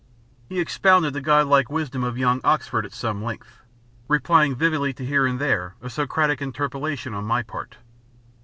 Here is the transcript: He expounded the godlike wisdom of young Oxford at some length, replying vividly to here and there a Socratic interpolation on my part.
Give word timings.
He 0.49 0.59
expounded 0.59 1.13
the 1.13 1.21
godlike 1.21 1.69
wisdom 1.69 2.03
of 2.03 2.17
young 2.17 2.41
Oxford 2.43 2.87
at 2.87 2.91
some 2.91 3.23
length, 3.23 3.59
replying 4.07 4.55
vividly 4.55 4.93
to 4.93 5.05
here 5.05 5.27
and 5.27 5.37
there 5.37 5.75
a 5.79 5.91
Socratic 5.91 6.41
interpolation 6.41 7.13
on 7.13 7.23
my 7.23 7.43
part. 7.43 7.77